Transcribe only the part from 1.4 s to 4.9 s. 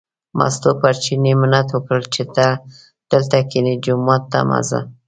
منت وکړ چې ته دلته کینې، جومات ته مه ځه.